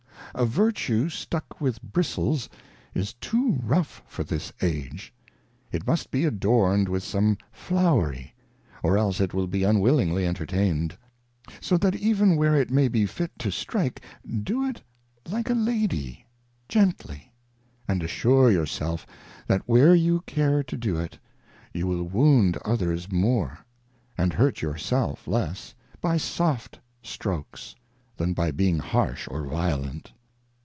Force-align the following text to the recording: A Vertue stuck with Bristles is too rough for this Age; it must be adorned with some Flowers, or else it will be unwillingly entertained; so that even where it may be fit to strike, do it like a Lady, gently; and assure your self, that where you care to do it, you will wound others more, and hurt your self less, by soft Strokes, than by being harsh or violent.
A 0.33 0.45
Vertue 0.45 1.09
stuck 1.09 1.59
with 1.59 1.81
Bristles 1.81 2.47
is 2.93 3.15
too 3.15 3.59
rough 3.61 4.01
for 4.07 4.23
this 4.23 4.53
Age; 4.61 5.13
it 5.73 5.85
must 5.85 6.09
be 6.09 6.23
adorned 6.23 6.87
with 6.87 7.03
some 7.03 7.37
Flowers, 7.51 8.27
or 8.81 8.97
else 8.97 9.19
it 9.19 9.33
will 9.33 9.45
be 9.47 9.65
unwillingly 9.65 10.25
entertained; 10.25 10.97
so 11.59 11.75
that 11.79 11.95
even 11.95 12.37
where 12.37 12.55
it 12.55 12.69
may 12.71 12.87
be 12.87 13.05
fit 13.05 13.37
to 13.39 13.51
strike, 13.51 14.01
do 14.43 14.63
it 14.65 14.81
like 15.29 15.49
a 15.49 15.53
Lady, 15.53 16.25
gently; 16.69 17.33
and 17.85 18.01
assure 18.01 18.49
your 18.49 18.65
self, 18.65 19.05
that 19.47 19.63
where 19.67 19.93
you 19.93 20.21
care 20.21 20.63
to 20.63 20.77
do 20.77 20.97
it, 20.97 21.19
you 21.73 21.87
will 21.87 22.03
wound 22.03 22.55
others 22.63 23.11
more, 23.11 23.59
and 24.17 24.31
hurt 24.31 24.61
your 24.61 24.77
self 24.77 25.27
less, 25.27 25.75
by 25.99 26.15
soft 26.15 26.79
Strokes, 27.03 27.75
than 28.15 28.31
by 28.31 28.49
being 28.49 28.79
harsh 28.79 29.27
or 29.29 29.43
violent. 29.45 30.13